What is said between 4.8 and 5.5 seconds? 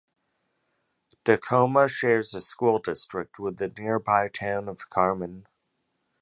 Carmen.